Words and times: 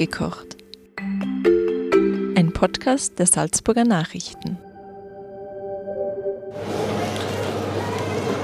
Nachgekocht. 0.00 0.56
Ein 2.34 2.52
Podcast 2.54 3.18
der 3.18 3.26
Salzburger 3.26 3.84
Nachrichten. 3.84 4.56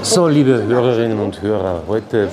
So, 0.03 0.27
liebe 0.27 0.61
Hörerinnen 0.67 1.19
und 1.19 1.41
Hörer, 1.41 1.81
heute 1.87 2.29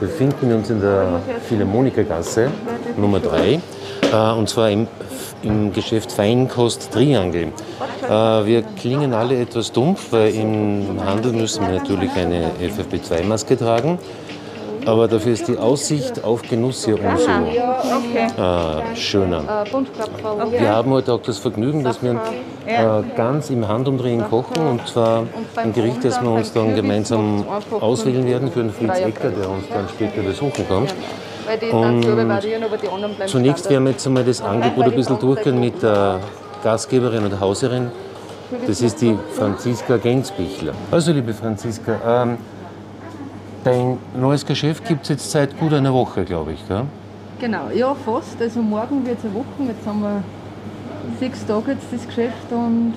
befinden 0.00 0.48
wir 0.48 0.56
uns 0.56 0.70
in 0.70 0.80
der 0.80 1.20
Philharmonikergasse 1.48 2.50
Nummer 2.96 3.20
3 3.20 3.60
äh, 4.12 4.32
und 4.36 4.48
zwar 4.48 4.68
im, 4.70 4.88
im 5.44 5.72
Geschäft 5.72 6.10
Feinkost 6.10 6.90
Triangel. 6.90 7.52
Äh, 8.02 8.10
wir 8.10 8.62
klingen 8.76 9.14
alle 9.14 9.38
etwas 9.38 9.70
dumpf, 9.70 10.10
weil 10.10 10.34
im 10.34 11.00
Handel 11.04 11.32
müssen 11.32 11.64
wir 11.68 11.78
natürlich 11.78 12.10
eine 12.16 12.50
FFP2-Maske 12.60 13.56
tragen. 13.56 14.00
Aber 14.86 15.08
dafür 15.08 15.32
ist 15.32 15.48
die 15.48 15.58
Aussicht 15.58 16.22
auf 16.24 16.42
Genuss 16.42 16.84
hier 16.84 16.96
umso 17.02 17.28
äh, 17.28 18.96
schöner. 18.96 19.64
Wir 20.50 20.70
haben 20.70 20.90
heute 20.92 21.12
auch 21.12 21.22
das 21.22 21.38
Vergnügen, 21.38 21.82
dass 21.82 22.02
wir 22.02 22.20
äh, 22.66 23.02
ganz 23.16 23.50
im 23.50 23.66
Handumdrehen 23.66 24.24
kochen 24.30 24.56
und 24.66 24.86
zwar 24.86 25.24
ein 25.56 25.72
Gericht, 25.72 26.04
das 26.04 26.22
wir 26.22 26.30
uns 26.30 26.52
dann 26.52 26.74
gemeinsam 26.74 27.44
auswählen 27.80 28.26
werden 28.26 28.50
für 28.50 28.60
den 28.60 28.72
Fritz 28.72 28.98
Ecker, 28.98 29.30
der 29.30 29.50
uns 29.50 29.68
dann 29.68 29.88
später 29.88 30.22
besuchen 30.22 30.66
kommt. 30.68 30.94
Und 31.72 32.06
zunächst 33.26 33.68
werden 33.70 33.84
wir 33.84 33.92
jetzt 33.92 34.06
einmal 34.06 34.24
das 34.24 34.40
Angebot 34.40 34.84
ein 34.84 34.94
bisschen 34.94 35.18
durchgehen 35.18 35.60
mit 35.60 35.82
der 35.82 36.20
Gastgeberin 36.62 37.24
und 37.24 37.40
Hauserin. 37.40 37.90
Das 38.66 38.80
ist 38.80 39.00
die 39.00 39.16
Franziska 39.32 39.96
Gensbichler. 39.96 40.72
Also, 40.90 41.12
liebe 41.12 41.34
Franziska, 41.34 42.22
ähm, 42.22 42.38
dein 43.66 43.98
neues 44.18 44.46
Geschäft 44.46 44.84
gibt 44.86 45.02
es 45.02 45.08
jetzt 45.08 45.30
seit 45.30 45.58
gut 45.58 45.72
einer 45.72 45.92
Woche, 45.92 46.24
glaube 46.24 46.52
ich. 46.52 46.68
Gell? 46.68 46.84
Genau, 47.40 47.68
ja, 47.74 47.94
fast. 47.94 48.40
Also 48.40 48.62
morgen 48.62 49.04
wird 49.04 49.18
es 49.18 49.24
eine 49.24 49.34
Woche. 49.34 49.68
Jetzt 49.68 49.86
haben 49.86 50.02
wir 50.02 50.22
sechs 51.18 51.44
Tage 51.44 51.72
jetzt 51.72 51.86
das 51.92 52.06
Geschäft 52.06 52.50
und 52.52 52.94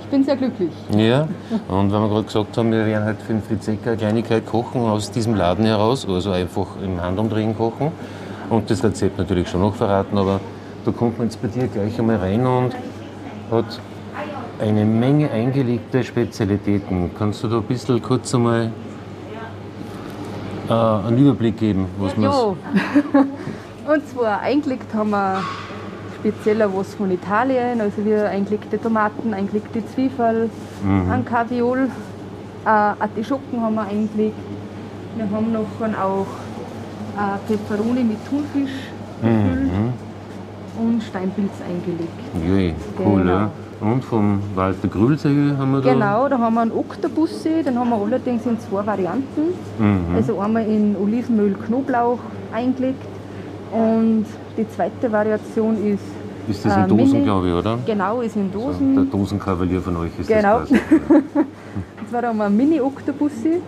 ich 0.00 0.06
bin 0.08 0.24
sehr 0.24 0.36
glücklich. 0.36 0.72
Ja, 0.96 1.28
und 1.68 1.92
wenn 1.92 2.00
wir 2.00 2.08
gerade 2.08 2.24
gesagt 2.24 2.56
haben, 2.56 2.72
wir 2.72 2.86
werden 2.86 3.04
halt 3.04 3.20
für 3.20 3.34
den 3.34 3.42
Fritz 3.42 3.68
Ecker 3.68 3.90
eine 3.90 3.98
Kleinigkeit 3.98 4.46
kochen 4.46 4.82
aus 4.82 5.10
diesem 5.10 5.34
Laden 5.34 5.64
heraus, 5.64 6.06
also 6.08 6.30
einfach 6.30 6.66
im 6.82 7.00
Handumdrehen 7.00 7.56
kochen 7.56 7.92
und 8.50 8.70
das 8.70 8.84
Rezept 8.84 9.18
natürlich 9.18 9.48
schon 9.48 9.60
noch 9.60 9.74
verraten, 9.74 10.18
aber 10.18 10.40
da 10.84 10.90
kommt 10.90 11.18
man 11.18 11.28
jetzt 11.28 11.40
bei 11.40 11.48
dir 11.48 11.66
gleich 11.68 11.98
einmal 11.98 12.16
rein 12.16 12.46
und 12.46 12.74
hat 13.50 13.80
eine 14.60 14.84
Menge 14.84 15.30
eingelegte 15.30 16.04
Spezialitäten. 16.04 17.10
Kannst 17.18 17.42
du 17.42 17.48
da 17.48 17.56
ein 17.56 17.62
bisschen 17.62 18.02
kurz 18.02 18.34
einmal 18.34 18.70
äh, 20.72 21.06
einen 21.08 21.18
Überblick 21.18 21.56
geben, 21.58 21.86
was 21.98 22.16
man. 22.16 22.30
Ja, 22.30 22.32
und 23.94 24.08
zwar 24.08 24.40
eingelegt 24.40 24.92
haben 24.94 25.10
wir 25.10 25.42
speziell 26.18 26.60
was 26.74 26.94
von 26.94 27.10
Italien, 27.10 27.80
also 27.80 28.04
wir 28.04 28.28
eingelegte 28.28 28.80
Tomaten, 28.80 29.34
eingelegte 29.34 29.84
Zwiebel, 29.86 30.50
Mhm. 30.82 31.10
ein 31.10 31.24
Kaviol, 31.24 31.88
äh, 32.64 32.68
Artischocken 32.68 33.60
haben 33.60 33.74
wir 33.74 33.82
eingelegt. 33.82 34.36
Wir 35.16 35.30
haben 35.30 35.52
noch 35.52 35.66
auch 36.00 36.26
äh, 37.18 37.38
Peperoni 37.46 38.02
mit 38.04 38.18
Thunfisch 38.28 38.70
Mhm. 39.22 39.61
Und 40.82 41.02
Steinpilz 41.02 41.52
eingelegt. 41.68 42.12
Jui, 42.46 42.74
cool, 42.98 43.20
Genau. 43.22 43.32
ja. 43.32 43.50
Und 43.80 44.04
vom 44.04 44.38
Walter 44.54 44.86
Grülsee 44.86 45.54
haben 45.58 45.72
wir 45.72 45.80
da. 45.80 45.92
Genau, 45.92 46.28
da 46.28 46.38
haben 46.38 46.54
wir 46.54 46.60
einen 46.60 46.70
Oktopussi, 46.72 47.64
den 47.64 47.76
haben 47.78 47.90
wir 47.90 47.96
allerdings 47.96 48.46
in 48.46 48.58
zwei 48.60 48.86
Varianten. 48.86 49.54
Mhm. 49.78 50.14
Also 50.14 50.38
einmal 50.38 50.64
in 50.66 50.94
Olivenöl, 50.96 51.54
Knoblauch 51.66 52.20
eingelegt 52.52 53.02
und 53.72 54.26
die 54.56 54.68
zweite 54.68 55.10
Variation 55.10 55.76
ist 55.84 56.02
ist 56.48 56.64
das 56.64 56.76
äh, 56.76 56.80
in 56.82 56.88
Dosen, 56.88 57.12
Mini- 57.12 57.24
glaube 57.24 57.48
ich, 57.48 57.54
oder? 57.54 57.78
genau 57.86 58.20
ist 58.20 58.34
in 58.36 58.52
Dosen. 58.52 58.94
der 58.96 59.04
Dosenkavalier 59.04 59.80
von 59.80 59.96
euch 59.96 60.10
ist 60.18 60.26
Genau. 60.28 60.60
das 60.60 60.68
quasi. 60.70 60.80
Und 61.08 62.10
zwar 62.10 62.22
haben 62.24 62.36
wir 62.38 62.44
einen 62.46 62.56
Mini-Oktopussi, 62.56 63.60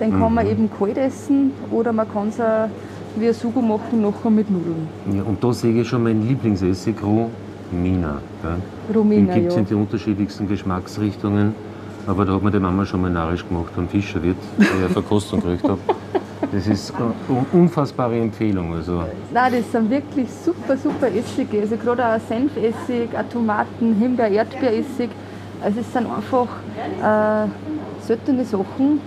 den 0.00 0.10
kann 0.10 0.28
Mhm. 0.28 0.34
man 0.34 0.46
eben 0.46 0.70
kalt 0.76 0.98
essen 0.98 1.52
oder 1.70 1.92
man 1.92 2.06
kann 2.12 2.28
es 2.28 2.38
wie 3.20 3.28
ein 3.28 3.34
Sugo 3.34 3.60
machen, 3.60 4.02
nachher 4.02 4.30
mit 4.30 4.50
Nudeln. 4.50 4.88
Ja, 5.12 5.22
und 5.22 5.42
da 5.42 5.52
sehe 5.52 5.80
ich 5.80 5.88
schon 5.88 6.02
mein 6.02 6.26
Lieblingsessig, 6.26 6.96
Romina. 7.02 8.20
Den 8.42 8.96
Romina, 8.96 9.34
gibt 9.34 9.48
es 9.48 9.54
ja. 9.54 9.60
in 9.60 9.66
die 9.66 9.74
unterschiedlichsten 9.74 10.48
Geschmacksrichtungen. 10.48 11.54
Aber 12.06 12.24
da 12.24 12.34
hat 12.34 12.42
mir 12.42 12.52
die 12.52 12.60
Mama 12.60 12.86
schon 12.86 13.02
mal 13.02 13.10
narrisch 13.10 13.46
gemacht 13.46 13.72
am 13.76 13.88
Fischerwirt, 13.88 14.36
der 14.58 14.66
ich 14.66 14.72
eine 14.72 14.88
Verkostung 14.88 15.40
gekriegt 15.40 15.68
habe. 15.68 15.80
Das 16.52 16.66
ist 16.66 16.94
eine 16.94 17.44
unfassbare 17.52 18.18
Empfehlung. 18.18 18.74
Also, 18.74 19.02
Nein, 19.32 19.52
das 19.52 19.72
sind 19.72 19.90
wirklich 19.90 20.28
super, 20.30 20.76
super 20.76 21.08
Essige. 21.08 21.60
Also 21.60 21.76
gerade 21.76 22.06
auch 22.06 22.20
Senfessig, 22.28 23.08
auch 23.18 23.32
Tomaten, 23.32 23.96
Himbeer, 23.98 24.28
Erdbeeressig. 24.28 25.10
Also 25.62 25.80
es 25.80 25.92
sind 25.92 26.06
einfach 26.06 26.46
äh, 27.02 27.48
seltene 28.00 28.44
Sachen. 28.44 29.00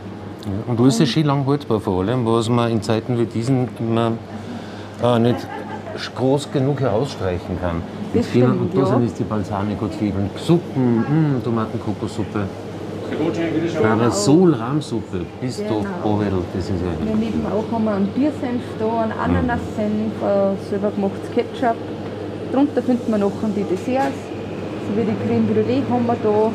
Und 0.68 0.80
alles 0.80 1.00
ist 1.00 1.10
schön 1.10 1.26
lang 1.26 1.46
haltbar 1.48 1.80
vor 1.80 2.02
allem, 2.02 2.26
was 2.26 2.50
man 2.50 2.72
in 2.72 2.82
Zeiten 2.82 3.18
wie 3.20 3.26
diesen 3.26 3.68
immer 3.80 4.14
äh, 5.04 5.20
nicht 5.20 5.48
groß 6.16 6.52
genug 6.52 6.80
herausstreichen 6.82 7.60
kann. 7.62 7.82
Das 8.14 8.16
Mit 8.16 8.26
vielen- 8.26 8.48
stimmt, 8.56 8.62
und 8.62 8.76
da 8.76 8.80
ja. 8.80 8.86
sind 8.88 9.04
jetzt 9.08 9.20
die 9.20 9.24
Balsamico-Zwiebeln, 9.24 10.30
Suppen, 10.38 10.98
mh, 11.36 11.40
Tomatenkokossuppe, 11.44 12.44
Parasol-Rahmsuppe, 13.82 15.26
bist 15.42 15.60
du 15.62 15.64
Genau. 15.64 15.84
Bovedel, 16.04 16.40
das 16.56 16.66
ist 16.66 16.70
ja 16.72 17.06
Daneben 17.12 17.44
auch 17.48 17.72
haben 17.74 17.84
wir 17.86 17.92
einen 17.92 18.08
Biersenf 18.08 18.62
da, 18.80 19.02
einen 19.02 19.12
Ananassenf, 19.12 20.14
äh, 20.22 20.70
selber 20.70 20.92
gemachtes 20.92 21.30
Ketchup. 21.34 21.76
Darunter 22.52 22.82
finden 22.82 23.12
wir 23.12 23.18
noch 23.18 23.32
die 23.56 23.64
Desserts, 23.64 24.16
so 24.88 24.96
wie 24.98 25.06
die 25.06 25.16
Creme 25.28 25.48
Brûlée 25.50 25.82
haben 25.90 26.06
wir 26.08 26.16
da, 26.24 26.52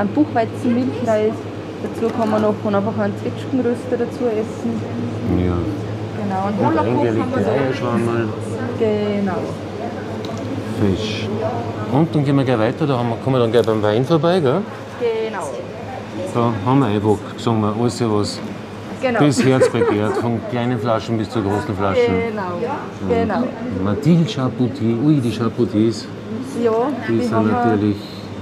einen 0.00 0.08
Buchweizenmilchreis. 0.10 1.34
Dazu 1.82 2.12
kann 2.14 2.30
man 2.30 2.42
noch 2.42 2.54
einfach 2.64 2.98
einen 2.98 3.14
Zwetschgenröster 3.18 3.96
dazu 3.96 4.24
essen. 4.26 4.80
ja. 5.38 5.56
Genau, 6.22 6.46
Und 6.46 6.66
Hollerkoch 6.66 7.06
haben 7.06 7.32
wir 7.34 7.42
da. 7.42 7.50
Eierschwammerl, 7.52 8.28
Genau. 8.78 9.38
Fisch. 10.80 11.28
Und 11.92 12.14
dann 12.14 12.24
gehen 12.24 12.36
wir 12.36 12.44
gleich 12.44 12.58
weiter, 12.58 12.86
da 12.86 12.98
haben 12.98 13.08
wir, 13.10 13.16
kommen 13.16 13.36
wir 13.36 13.40
dann 13.40 13.52
gleich 13.52 13.66
beim 13.66 13.82
Wein 13.82 14.04
vorbei, 14.04 14.40
gell? 14.40 14.60
Genau. 15.00 15.50
Da 16.34 16.52
haben 16.64 16.78
wir 16.80 16.86
einfach, 16.86 17.16
wir, 17.62 17.74
alles, 17.80 18.00
was 18.00 18.38
Genau. 19.00 19.20
das 19.20 19.42
Herz 19.42 19.68
begehrt, 19.70 20.16
von 20.18 20.38
kleinen 20.50 20.78
Flaschen 20.78 21.16
bis 21.16 21.30
zu 21.30 21.40
großen 21.42 21.74
Flaschen. 21.74 22.14
Genau. 22.28 22.58
Genau. 23.08 23.48
Mathilde 23.82 24.30
Chapoutier, 24.30 24.96
ui, 25.02 25.20
die 25.20 25.32
Chapoutiers, 25.32 26.06
Ja, 26.62 26.70
die, 27.08 27.12
die, 27.18 27.24
sind 27.24 27.50
natürlich 27.50 27.96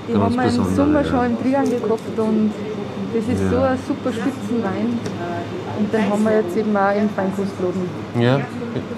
die 0.09 0.12
ganz 0.12 0.25
haben 0.25 0.37
wir 0.37 0.44
im. 0.44 0.75
Sommer 0.75 1.03
ja. 1.03 1.04
schon 1.04 1.27
im 1.27 1.43
Triangel 1.43 1.81
gehabt 1.81 2.19
und 2.19 2.50
das 3.15 3.25
ist 3.35 3.43
Ja. 3.43 3.51
so 3.51 3.57
ein 3.59 3.79
super 3.87 4.13
Spitzenwein. 4.13 4.99
Und 5.79 5.93
den 5.93 6.11
haben 6.11 6.25
wir 6.25 6.37
jetzt 6.41 6.57
eben 6.57 6.77
auch 6.77 6.95
im 6.95 7.09
Feinkostladen. 7.11 7.83
Ja, 8.19 8.39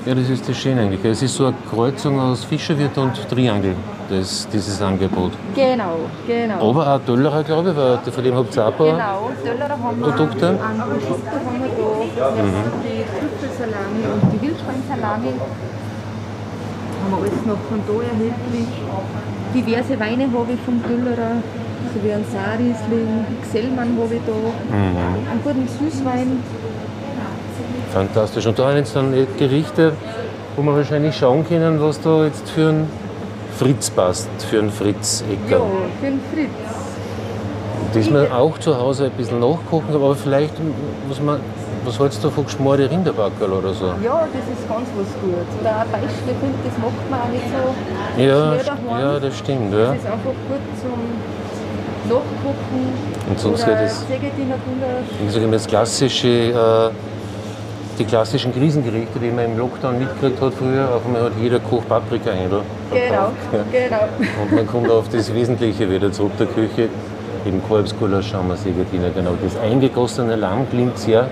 ja, 0.06 0.14
das 0.14 0.28
ist 0.30 0.48
das 0.48 0.56
Schöne 0.56 0.80
eigentlich. 0.82 1.04
Es 1.04 1.22
ist 1.22 1.34
so 1.34 1.46
eine 1.46 1.54
Kreuzung 1.70 2.18
aus 2.18 2.44
Fischerwirt 2.44 2.96
und 2.96 3.12
Triangel, 3.28 3.74
das, 4.08 4.48
dieses 4.48 4.80
Angebot. 4.80 5.32
Genau, 5.54 5.96
genau. 6.26 6.70
Aber 6.70 6.94
auch 6.94 7.00
Döllerer, 7.06 7.42
glaube 7.44 7.70
ich, 7.70 7.76
weil 7.76 7.98
von 8.12 8.24
dem 8.24 8.34
habt 8.34 8.56
ihr 8.56 8.62
auch 8.62 8.68
ein 8.68 8.74
paar. 8.78 8.86
Genau, 8.92 9.30
Döllerer 9.44 9.78
haben 9.82 10.00
wir 10.00 10.06
Produkte? 10.08 10.48
an 10.48 10.56
Produkte 10.56 11.30
haben 11.46 11.60
wir 11.60 11.70
da. 12.18 12.24
Haben 12.24 12.82
die 12.82 13.04
Trüffelsalami 13.12 14.02
und 14.14 14.32
die 14.32 14.40
Wildschweinsalami. 14.46 15.32
Haben 17.00 17.10
wir 17.10 17.18
alles 17.18 17.46
noch 17.46 17.60
von 17.68 17.80
da 17.86 17.92
erhältlich. 17.92 18.68
Diverse 19.54 19.98
Weine 20.00 20.24
habe 20.32 20.52
ich 20.52 20.60
vom 20.60 20.80
Döllerer, 20.82 21.42
so 21.94 22.02
wie 22.06 22.12
ein 22.12 22.24
Saarriesling, 22.32 23.24
Xellmann 23.42 23.96
habe 24.00 24.14
ich 24.14 24.20
da. 24.26 24.32
Mhm. 24.76 25.30
Einen 25.30 25.42
guten 25.42 25.68
Süßwein. 25.68 26.42
Fantastisch. 27.92 28.46
Und 28.46 28.58
da 28.58 28.68
haben 28.68 28.76
jetzt 28.76 28.94
dann 28.94 29.12
Gerichte, 29.38 29.92
wo 30.56 30.62
wir 30.62 30.74
wahrscheinlich 30.76 31.16
schauen 31.16 31.46
können, 31.46 31.80
was 31.80 32.00
da 32.00 32.24
jetzt 32.24 32.48
für 32.50 32.68
ein 32.68 32.86
Fritz 33.58 33.90
passt, 33.90 34.28
für 34.48 34.60
einen 34.60 34.70
Fritz 34.70 35.24
Ja, 35.28 35.56
Ecker. 35.56 35.64
für 36.00 36.06
den 36.06 36.20
Fritz. 36.32 36.48
Das 37.92 38.08
wir 38.12 38.32
auch 38.36 38.56
zu 38.58 38.78
Hause 38.78 39.06
ein 39.06 39.10
bisschen 39.12 39.40
nachkochen, 39.40 39.92
aber 39.92 40.14
vielleicht 40.14 40.54
muss 41.08 41.20
man, 41.20 41.40
was 41.84 41.98
hältst 41.98 42.22
du 42.22 42.30
von 42.30 42.44
geschmorte 42.44 42.88
Rinderbackerl 42.88 43.50
oder 43.52 43.74
so? 43.74 43.86
Ja, 44.04 44.28
das 44.32 44.46
ist 44.56 44.68
ganz 44.68 44.86
was 44.96 45.08
Gutes. 45.20 45.60
Oder 45.60 45.80
ein 45.80 45.90
Beispiel, 45.90 46.50
das 46.64 46.78
macht 46.78 47.10
man 47.10 47.20
auch 47.20 47.28
nicht 47.32 47.42
so 47.50 48.22
Ja, 48.22 48.60
schnell 48.60 48.64
daheim. 48.86 49.00
ja 49.00 49.18
das 49.18 49.38
stimmt. 49.38 49.72
Ja. 49.72 49.78
Das 49.86 49.96
ist 49.96 50.06
einfach 50.06 50.36
gut 50.46 50.64
zum 50.80 51.00
Nachkochen. 52.10 52.82
Und 53.28 53.38
sonst 53.40 53.64
oder 53.66 53.82
es- 53.82 54.04
sage 55.32 55.44
immer, 55.44 55.52
das 55.52 55.66
klassische, 55.66 56.28
äh, 56.28 56.90
die 57.98 58.04
klassischen 58.04 58.52
Krisengerichte, 58.52 59.18
die 59.18 59.30
man 59.30 59.44
im 59.46 59.58
Lockdown 59.58 59.98
mitgekriegt 59.98 60.40
hat 60.40 60.54
früher, 60.54 60.88
auf 60.94 61.04
einmal 61.06 61.24
hat 61.24 61.32
jeder 61.40 61.60
Koch 61.60 61.82
paprika 61.88 62.30
händel 62.30 62.62
Genau, 62.90 63.30
genau. 63.70 64.08
Und 64.42 64.52
man 64.52 64.66
kommt 64.66 64.90
auf 64.90 65.08
das 65.10 65.32
Wesentliche 65.34 65.90
wieder 65.90 66.10
zurück 66.10 66.32
der 66.38 66.46
Küche. 66.46 66.88
Eben 67.46 67.62
Kalbsgulasch, 67.68 68.30
Schaumer, 68.30 68.56
Sägediener, 68.56 69.08
genau. 69.14 69.30
Das 69.42 69.56
eingegossene 69.58 70.36
Lamm 70.36 70.68
klingt 70.70 70.98
sehr 70.98 71.26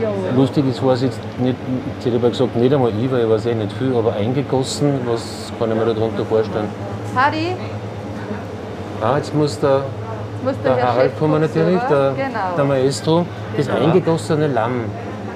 Ja. 0.00 0.08
Lustig 0.34 0.64
ist, 0.68 0.82
weiß 0.84 1.02
jetzt 1.02 1.20
nicht, 1.38 1.56
jetzt 1.96 2.06
hätte 2.06 2.16
ich 2.16 2.22
aber 2.22 2.30
gesagt, 2.30 2.56
nicht 2.56 2.72
einmal 2.72 2.90
ich, 2.98 3.10
weil 3.12 3.24
ich 3.24 3.28
weiß 3.30 3.46
eh 3.46 3.54
nicht 3.54 3.72
viel, 3.74 3.94
aber 3.94 4.14
eingegossen, 4.14 4.94
was 5.06 5.52
kann 5.58 5.70
ich 5.70 5.76
mir 5.76 5.84
darunter 5.92 6.24
vorstellen? 6.24 6.68
Harry, 7.14 7.54
Ah, 9.00 9.16
jetzt 9.16 9.34
muss 9.34 9.58
der, 9.58 9.84
muss 10.44 10.54
der, 10.62 10.74
der 10.74 10.82
Herr 10.82 10.92
Harald 10.92 11.18
kommen 11.18 11.40
natürlich, 11.40 11.80
der, 11.82 12.12
genau. 12.16 12.56
der 12.56 12.64
Maestro. 12.64 13.26
Das 13.56 13.68
eingegossene 13.68 14.46
Lamm. 14.48 14.84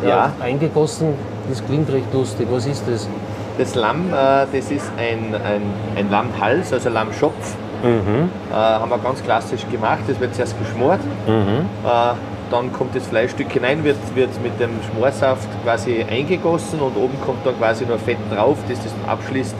Ja. 0.06 0.32
Eingegossen, 0.40 1.14
das 1.48 1.64
klingt 1.64 1.90
recht 1.90 2.12
lustig. 2.12 2.46
Was 2.50 2.66
ist 2.66 2.84
das? 2.86 3.08
Das 3.56 3.74
Lamm, 3.74 4.12
äh, 4.12 4.46
das 4.52 4.70
ist 4.70 4.90
ein, 4.98 5.34
ein, 5.34 5.62
ein 5.96 6.10
Lammhals, 6.10 6.72
also 6.72 6.90
Lammschopf. 6.90 7.56
Mhm. 7.82 8.28
Äh, 8.50 8.54
haben 8.54 8.90
wir 8.90 8.98
ganz 8.98 9.22
klassisch 9.22 9.64
gemacht. 9.70 10.00
Das 10.06 10.20
wird 10.20 10.34
zuerst 10.34 10.58
geschmort. 10.58 11.00
Mhm. 11.26 11.66
Äh, 11.84 12.14
dann 12.50 12.72
kommt 12.72 12.94
das 12.94 13.06
Fleischstück 13.06 13.50
hinein, 13.50 13.82
wird, 13.82 13.96
wird 14.14 14.30
mit 14.42 14.60
dem 14.60 14.70
Schmorsaft 14.90 15.48
quasi 15.64 16.04
eingegossen 16.08 16.80
und 16.80 16.96
oben 16.96 17.18
kommt 17.24 17.46
dann 17.46 17.56
quasi 17.56 17.86
nur 17.86 17.98
Fett 17.98 18.18
drauf, 18.30 18.58
das 18.68 18.78
das 18.82 18.92
abschließt. 19.06 19.54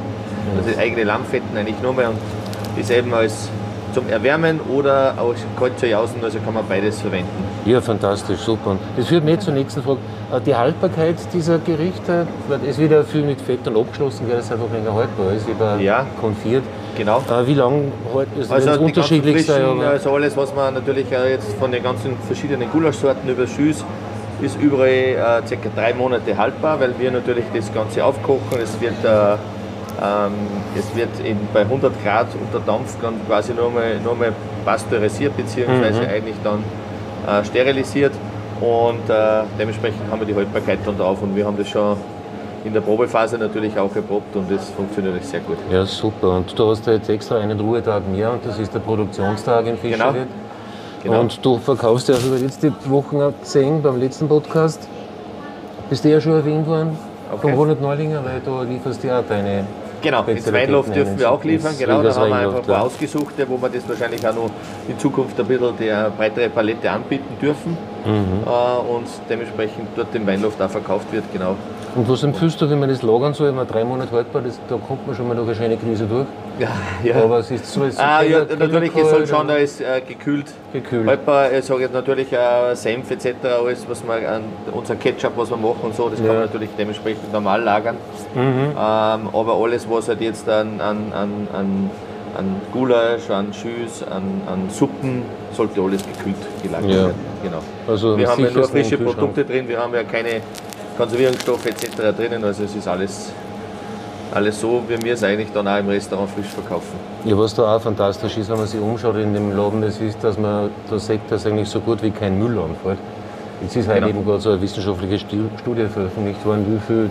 Also 0.57 0.71
das 0.71 0.79
eigene 0.79 1.05
Lammfetten 1.05 1.57
eigentlich 1.57 1.81
nur 1.83 1.95
mehr 1.95 2.11
und 2.11 2.19
ist 2.79 2.91
eben 2.91 3.15
als 3.15 3.49
zum 3.95 4.09
Erwärmen 4.09 4.61
oder 4.75 5.15
auch 5.19 5.35
kalt 5.59 5.79
zu 5.79 5.87
jausen, 5.87 6.17
also 6.23 6.39
kann 6.41 6.55
man 6.55 6.65
beides 6.69 7.01
verwenden. 7.01 7.29
Ja, 7.65 7.81
fantastisch, 7.81 8.41
super. 8.41 8.73
Und 8.73 8.81
das 8.97 9.07
führt 9.07 9.25
mich 9.25 9.39
zur 9.39 9.55
nächsten 9.55 9.83
Frage. 9.83 9.99
Äh, 10.33 10.41
Die 10.41 10.55
Haltbarkeit 10.55 11.17
dieser 11.33 11.59
Gerichte, 11.59 12.27
weil 12.49 12.59
es 12.69 12.77
wird 12.79 12.93
ja 12.93 13.03
viel 13.05 13.23
mit 13.23 13.41
Fett 13.41 13.61
dann 13.65 13.77
abgeschlossen, 13.77 14.27
weil 14.29 14.39
es 14.39 14.51
einfach 14.51 14.71
länger 14.73 14.93
haltbar 14.95 15.33
ist, 15.37 15.49
über 15.49 15.77
Ja. 15.79 16.05
konfiert. 16.21 16.65
Genau. 16.97 17.19
Äh, 17.19 17.47
Wie 17.47 17.55
lange 17.55 17.85
halt, 18.15 18.29
es 18.39 18.51
Also 18.51 18.67
wird 18.67 18.81
die 18.81 18.85
unterschiedlich 18.85 19.47
sein, 19.47 19.63
also 19.81 20.13
alles, 20.13 20.37
was 20.37 20.55
man 20.55 20.75
natürlich 20.75 21.07
jetzt 21.11 21.53
von 21.59 21.71
den 21.73 21.83
ganzen 21.83 22.17
verschiedenen 22.27 22.71
Gulaschsorten 22.71 23.29
über 23.31 23.47
Schüss, 23.47 23.85
ist 24.43 24.61
überall 24.61 24.89
äh, 24.89 25.47
circa 25.47 25.69
drei 25.75 25.95
Monate 25.95 26.37
haltbar, 26.37 26.79
weil 26.81 26.93
wir 26.99 27.11
natürlich 27.11 27.45
das 27.55 27.73
Ganze 27.73 28.05
aufkochen. 28.05 28.59
Es 28.63 28.79
wird, 28.81 28.93
äh, 29.05 29.37
es 30.77 30.97
wird 30.97 31.09
eben 31.25 31.41
bei 31.53 31.61
100 31.61 31.93
Grad 32.03 32.27
unter 32.41 32.65
Dampf 32.65 32.97
dann 33.01 33.15
quasi 33.29 33.53
nur 33.55 33.71
mal, 33.71 33.99
nur 34.03 34.15
mal 34.17 34.33
pasteurisiert 34.65 35.37
beziehungsweise 35.37 36.01
Mhm. 36.03 36.09
eigentlich 36.09 36.37
dann 36.43 36.65
äh, 37.27 37.45
sterilisiert 37.45 38.13
und 38.61 39.09
äh, 39.09 39.43
dementsprechend 39.59 40.01
haben 40.11 40.21
wir 40.21 40.27
die 40.27 40.35
Haltbarkeit 40.35 40.81
dann 40.85 40.99
drauf 40.99 41.23
und 41.23 41.35
wir 41.37 41.47
haben 41.47 41.57
das 41.57 41.69
schon 41.69 41.97
in 42.65 42.73
der 42.73 42.81
Probephase 42.81 43.39
natürlich 43.39 43.79
auch 43.79 43.95
erprobt 43.95 44.35
und 44.35 44.51
das 44.51 44.71
funktioniert 44.71 45.23
sehr 45.25 45.41
gut. 45.41 45.59
Ja, 45.71 45.85
super. 45.87 46.31
Und 46.37 46.59
du 46.59 46.71
hast 46.71 46.87
ja 46.87 46.95
jetzt 46.95 47.09
extra 47.11 47.39
einen 47.39 47.61
Ruhetag 47.61 48.03
mehr 48.11 48.33
und 48.33 48.45
das 48.45 48.59
ist 48.59 48.75
der 48.75 48.81
Produktionstag 48.81 49.67
im 49.67 49.77
Fischerwirt. 49.79 50.29
Genau. 51.03 51.21
Und 51.21 51.45
du 51.45 51.59
verkaufst 51.59 52.09
ja, 52.09 52.15
also 52.15 52.35
jetzt 52.37 52.63
die 52.63 52.73
Wochen 52.87 53.21
gesehen 53.41 53.83
beim 53.83 54.01
letzten 54.01 54.27
Podcast, 54.29 54.89
bist 55.91 56.05
du 56.05 56.09
ja 56.11 56.21
schon 56.21 56.33
erwähnt 56.33 56.67
worden 56.67 56.97
Okay. 57.33 57.41
vom 57.43 57.53
Ronald 57.55 57.81
Neulinger, 57.81 58.21
weil 58.25 58.41
du 58.45 58.63
lieferst 58.71 59.03
ja 59.05 59.19
auch 59.21 59.25
deine 59.29 59.65
Genau, 60.05 60.23
ins 60.25 60.53
Weinloft 60.53 60.95
dürfen 60.95 61.19
wir 61.19 61.31
auch 61.31 61.43
liefern. 61.43 61.75
Genau, 61.79 62.03
da 62.03 62.15
haben 62.15 62.29
wir 62.29 62.37
einfach 62.37 62.59
ein 62.59 62.63
paar 62.67 62.83
ausgesuchte, 62.83 63.49
wo 63.49 63.61
wir 63.61 63.71
das 63.71 63.89
wahrscheinlich 63.89 64.27
auch 64.29 64.35
noch 64.35 64.51
in 64.87 64.99
Zukunft 64.99 65.41
ein 65.41 65.47
bisschen 65.47 65.77
die 65.79 65.91
breitere 66.17 66.51
Palette 66.51 66.91
anbieten 66.91 67.37
dürfen 67.41 67.77
Mhm. 68.05 68.43
äh, 68.45 68.95
und 68.95 69.07
dementsprechend 69.31 69.89
dort 69.97 70.15
im 70.15 70.27
Weinloft 70.27 70.61
auch 70.61 70.69
verkauft 70.69 71.11
wird. 71.11 71.25
Genau. 71.33 71.57
Und 71.97 72.09
was 72.09 72.25
empfiehlst 72.25 72.61
du, 72.61 72.69
wie 72.69 72.75
man 72.75 72.89
das 72.89 73.03
lagern 73.03 73.35
soll? 73.35 73.49
Wenn 73.49 73.55
man 73.55 73.69
drei 73.69 73.85
Monate 73.85 74.11
haltbar 74.11 74.45
ist, 74.45 74.59
da 74.69 74.75
kommt 74.77 75.07
man 75.07 75.15
schon 75.15 75.29
mal 75.29 75.37
durch 75.37 75.47
eine 75.49 75.57
schöne 75.57 75.77
Krise 75.77 76.07
durch. 76.07 76.27
Ja, 76.59 76.69
ja. 77.05 77.23
Aber 77.23 77.39
es 77.39 77.51
ist 77.53 77.73
so, 77.73 77.85
es 77.85 77.97
Ah, 77.99 78.21
ja, 78.23 78.41
natürlich, 78.41 78.91
es 78.97 79.11
soll 79.11 79.25
schon 79.27 79.49
alles 79.49 79.81
äh, 79.81 80.01
gekühlt. 80.01 80.47
gekühlt. 80.73 81.07
Haltbar, 81.07 81.53
ich 81.53 81.65
sage 81.65 81.83
jetzt 81.83 81.93
natürlich 81.95 82.33
äh, 82.33 82.75
Senf 82.75 83.11
etc., 83.13 83.35
alles, 83.65 83.87
was 83.89 84.03
wir 84.05 84.29
an 84.29 84.43
unser 84.73 84.97
Ketchup, 84.97 85.33
was 85.37 85.51
wir 85.51 85.57
machen 85.57 85.79
und 85.83 85.95
so, 85.95 86.09
das 86.09 86.19
Ja. 86.19 86.27
kann 86.27 86.35
man 86.37 86.45
natürlich 86.47 86.71
dementsprechend 86.77 87.33
normal 87.33 87.63
lagern. 87.63 87.97
Mhm. 88.35 88.41
Ähm, 88.41 88.75
aber 88.77 89.55
alles, 89.63 89.87
was 89.89 90.09
halt 90.09 90.21
jetzt 90.21 90.49
an, 90.49 90.81
an, 90.81 91.13
an, 91.13 91.49
an, 91.53 91.91
an 92.37 92.57
Gulasch, 92.73 93.31
an 93.31 93.53
Schüss, 93.55 94.03
an, 94.03 94.43
an 94.49 94.69
Suppen, 94.69 95.23
sollte 95.53 95.81
alles 95.81 96.03
gekühlt 96.05 96.35
gelagert 96.61 96.91
Ja. 96.91 96.97
werden. 96.97 97.15
Genau. 97.45 97.59
Also 97.87 98.19
Wir 98.19 98.29
haben 98.29 98.43
ja 98.43 98.51
nur 98.51 98.65
frische. 98.65 98.99
Produkte 98.99 99.45
drin, 99.45 99.69
wir 99.69 99.79
haben 99.79 99.95
ja 99.95 100.03
keine 100.03 100.41
Konservierungsstoffe 100.97 101.67
etc. 101.67 102.17
drinnen, 102.17 102.45
also 102.45 102.65
es 102.65 102.75
ist 102.75 102.87
alles, 102.89 103.31
alles 104.33 104.61
so, 104.61 104.83
wie 104.89 105.03
wir 105.03 105.15
es 105.15 105.23
eigentlich 105.25 105.49
dann 105.53 105.67
auch 105.69 105.79
im 105.79 105.89
Restaurant 105.89 106.31
frisch 106.31 106.47
verkaufen. 106.49 106.97
Ja, 107.25 107.37
was 107.37 107.55
da 107.55 107.77
auch 107.77 107.81
fantastisch 107.81 108.37
ist, 108.37 108.49
wenn 108.51 108.59
man 108.59 108.67
sich 108.67 108.81
umschaut 108.81 109.17
in 109.17 109.35
dem 109.35 109.57
Laden, 109.57 109.83
das 109.83 109.99
ist, 109.99 110.23
dass 110.23 110.39
man 110.39 110.71
da 110.91 110.99
sieht, 110.99 111.21
dass 111.31 111.47
eigentlich 111.47 111.69
so 111.69 111.81
gut 111.81 112.03
wie 112.03 112.11
kein 112.11 112.39
Müll 112.39 112.59
anfällt. 112.59 112.99
Jetzt 113.63 113.77
ist 113.77 113.89
heute 113.89 114.01
Genau. 114.01 114.09
eben 114.11 114.25
gerade 114.25 114.41
so 114.41 114.51
eine 114.51 114.61
wissenschaftliche 114.61 115.19
Stu- 115.19 115.49
Studie 115.61 115.87
veröffentlicht 115.87 116.45
worden, 116.45 116.67
wie 116.69 116.87
viel 116.87 117.11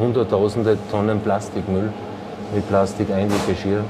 hunderttausende 0.00 0.76
Tonnen 0.90 1.20
Plastikmüll 1.20 1.90
mit 2.54 2.68
Plastik 2.68 3.08
Einweggeschirr 3.10 3.80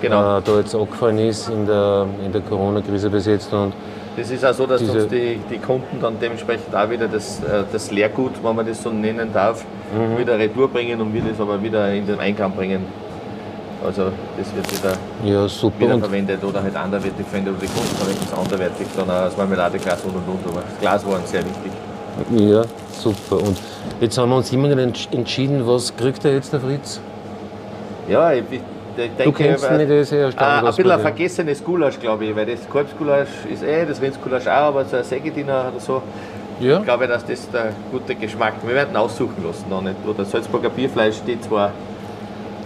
Genau. 0.00 0.38
äh, 0.38 0.42
da 0.42 0.58
jetzt 0.58 0.74
angefallen 0.74 1.18
ist 1.18 1.48
in 1.50 1.66
der, 1.66 2.06
in 2.24 2.32
der 2.32 2.40
Corona-Krise 2.40 3.10
bis 3.10 3.26
jetzt. 3.26 3.52
Und 3.52 3.72
Das 4.20 4.30
ist 4.30 4.44
auch 4.44 4.52
so, 4.52 4.66
dass 4.66 4.82
uns 4.82 5.08
die, 5.08 5.40
die 5.50 5.58
Kunden 5.58 5.98
dann 6.00 6.16
dementsprechend 6.20 6.74
auch 6.76 6.90
wieder 6.90 7.08
das, 7.08 7.40
äh, 7.40 7.64
das 7.72 7.90
Leergut, 7.90 8.32
wenn 8.42 8.54
man 8.54 8.66
das 8.66 8.82
so 8.82 8.90
nennen 8.90 9.30
darf, 9.32 9.64
Mhm. 9.94 10.18
wieder 10.18 10.38
retour 10.38 10.68
bringen 10.68 11.00
und 11.00 11.12
wir 11.12 11.22
das 11.22 11.40
aber 11.40 11.60
wieder 11.62 11.92
in 11.92 12.06
den 12.06 12.20
Eingang 12.20 12.52
bringen. 12.52 12.84
Also 13.84 14.12
das 14.38 14.54
wird 14.54 14.70
wieder 14.70 14.92
ja, 15.24 15.48
super. 15.48 15.86
Und 15.86 15.94
wiederverwendet 15.94 16.44
oder 16.44 16.62
halt 16.62 16.76
anderweitig 16.76 17.26
verwendet 17.26 17.54
oder 17.54 17.62
die 17.66 17.72
Kunden 17.72 17.96
verwenden 17.96 18.26
es 18.30 18.38
anderweitig 18.38 18.86
dann 18.94 19.08
auch 19.10 19.14
als 19.24 19.36
Marmeladeglas 19.36 20.02
und 20.04 20.10
und 20.14 20.28
und. 20.28 20.52
Aber 20.52 20.62
das 20.68 20.80
Glas 20.80 21.06
war 21.06 21.18
sehr 21.24 21.42
wichtig. 21.44 21.72
ja, 22.36 22.62
super. 22.92 23.42
Und 23.42 23.58
jetzt 24.00 24.18
haben 24.18 24.28
wir 24.28 24.36
uns 24.36 24.52
immer 24.52 24.68
entschieden, 24.78 25.66
was 25.66 25.96
kriegt 25.96 26.24
er 26.26 26.34
jetzt, 26.34 26.52
der 26.52 26.60
Fritz? 26.60 27.00
Ja, 28.08 28.32
ich 28.32 28.44
denke, 28.96 29.22
Du 29.24 29.32
kennst 29.32 29.70
nicht, 29.70 29.88
ja 29.90 29.96
ein 29.96 30.20
äh, 30.20 30.24
ein 30.24 30.32
Stammgast 30.32 30.76
bisschen 30.76 30.92
ein 30.92 31.00
vergessenes 31.00 31.64
Gulasch, 31.64 31.98
glaube 32.00 32.24
ich, 32.24 32.36
weil 32.36 32.46
das 32.46 32.68
Kalbsgulasch 32.70 33.28
ist 33.52 33.62
eh, 33.62 33.86
das 33.86 34.00
Rindsgulasch 34.00 34.46
auch, 34.46 34.68
aber 34.68 34.84
so 34.84 34.96
ein 34.96 35.04
Sägediener 35.04 35.70
oder 35.72 35.80
so, 35.80 36.02
Ja, 36.60 36.78
Ich 36.78 36.84
glaube, 36.84 37.06
dass 37.08 37.24
das 37.24 37.50
der 37.50 37.72
gute 37.90 38.14
Geschmack. 38.14 38.54
Wir 38.64 38.74
werden 38.74 38.96
aussuchen 38.96 39.42
lassen 39.44 39.66
noch 39.70 39.82
nicht. 39.82 39.96
Oder 40.06 40.24
Salzburger 40.24 40.68
Bierfleisch 40.68 41.16
steht 41.16 41.42
zwar. 41.44 41.72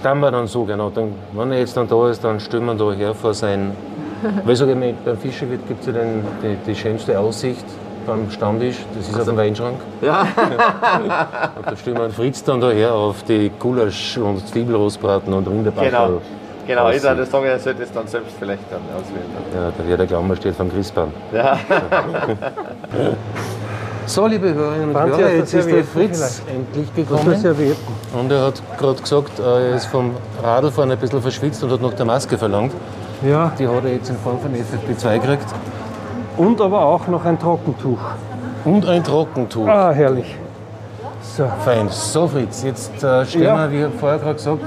dann 0.02 0.18
wir 0.18 0.30
dann 0.30 0.46
so, 0.46 0.64
genau. 0.64 0.90
Dann, 0.90 1.12
wenn 1.32 1.52
er 1.52 1.60
jetzt 1.60 1.76
dann 1.76 1.88
da 1.88 2.10
ist, 2.10 2.22
dann 2.24 2.40
stellen 2.40 2.64
wir 2.66 2.74
da 2.74 2.92
her 2.92 3.14
vor 3.14 3.34
sein. 3.34 3.72
Weil 4.44 4.56
sage 4.56 4.72
immer, 4.72 4.92
beim 5.04 5.16
Fischerwirt 5.16 5.66
gibt 5.68 5.80
es 5.80 5.86
ja 5.86 5.92
den, 5.92 6.24
die, 6.42 6.56
die 6.66 6.74
schönste 6.74 7.18
Aussicht 7.18 7.64
beim 8.06 8.30
Stammtisch, 8.30 8.76
das 8.96 9.08
ist 9.08 9.18
auf 9.18 9.24
dem 9.24 9.36
Weinschrank. 9.36 9.76
Ja. 10.00 10.22
Und 11.56 11.66
da 11.66 11.76
stellen 11.76 11.96
wir 11.96 12.04
einen 12.04 12.12
Fritz 12.12 12.42
dann 12.44 12.60
da 12.60 12.70
her 12.70 12.92
auf 12.92 13.22
die 13.24 13.50
Gulasch- 13.58 14.18
und 14.18 14.46
Zwiebelrostbraten 14.46 15.32
und 15.32 15.46
Rinderbacherl. 15.46 15.90
Genau. 15.90 16.20
Genau, 16.66 16.88
ich 16.90 17.02
würde 17.02 17.26
sagen, 17.26 17.44
er 17.44 17.58
sollte 17.58 17.82
es 17.82 17.92
dann 17.92 18.06
selbst 18.06 18.36
vielleicht 18.38 18.62
dann 18.70 18.80
auswählen. 18.96 19.26
Ja, 19.54 19.70
da 19.76 19.86
wird 19.86 20.00
der 20.00 20.06
glauben, 20.06 20.28
man 20.28 20.36
steht 20.38 20.54
vom 20.54 20.70
Christbaum. 20.72 21.12
Ja. 21.32 21.58
So, 24.06 24.26
liebe 24.26 24.52
Hörerinnen 24.52 24.94
und 24.94 25.02
Hörer, 25.02 25.30
jetzt 25.30 25.54
ist 25.54 25.66
der 25.70 25.82
Fritz 25.82 26.42
endlich 26.46 26.94
gekommen. 26.94 27.42
Und 28.12 28.30
er 28.30 28.46
hat 28.48 28.62
gerade 28.78 29.00
gesagt, 29.00 29.38
er 29.38 29.74
ist 29.74 29.86
vom 29.86 30.14
Radlfahren 30.42 30.90
ein 30.90 30.98
bisschen 30.98 31.22
verschwitzt 31.22 31.64
und 31.64 31.70
hat 31.70 31.80
nach 31.80 31.94
der 31.94 32.04
Maske 32.04 32.36
verlangt. 32.36 32.72
Ja, 33.26 33.50
Die 33.58 33.66
hat 33.66 33.82
er 33.82 33.92
jetzt 33.92 34.10
in 34.10 34.16
Form 34.18 34.38
von 34.40 34.52
FFP2 34.52 35.20
gekriegt. 35.20 35.46
Und 36.36 36.60
aber 36.60 36.84
auch 36.84 37.06
noch 37.08 37.24
ein 37.24 37.38
Trockentuch. 37.38 37.98
Und 38.64 38.86
ein 38.86 39.02
Trockentuch. 39.04 39.66
Ah, 39.68 39.92
herrlich. 39.92 40.36
So, 41.22 41.44
Fein. 41.64 41.88
So, 41.90 42.28
Fritz, 42.28 42.62
jetzt 42.62 43.02
äh, 43.02 43.24
stellen 43.26 43.44
Ja. 43.44 43.70
wir, 43.70 43.90
wie 43.90 43.98
vorher 43.98 44.18
gerade 44.18 44.34
gesagt, 44.34 44.62